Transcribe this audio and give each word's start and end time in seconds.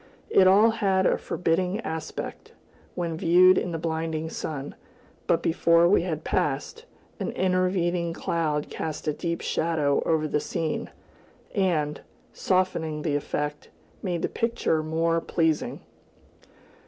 It 0.31 0.47
all 0.47 0.71
had 0.71 1.05
a 1.05 1.15
forbidding 1.15 1.79
aspect, 1.81 2.53
when 2.95 3.15
viewed 3.17 3.55
in 3.55 3.71
the 3.71 3.77
blinding 3.77 4.31
sun; 4.31 4.73
but 5.27 5.43
before 5.43 5.87
we 5.87 6.01
had 6.01 6.23
passed, 6.23 6.85
an 7.19 7.29
intervening 7.33 8.11
cloud 8.11 8.71
cast 8.71 9.07
a 9.07 9.13
deep 9.13 9.41
shadow 9.41 10.01
over 10.03 10.27
the 10.27 10.39
scene, 10.39 10.89
and, 11.53 12.01
softening 12.33 13.03
the 13.03 13.15
effect, 13.15 13.69
made 14.01 14.23
the 14.23 14.27
picture 14.27 14.81
more 14.81 15.21
pleasing. 15.21 15.81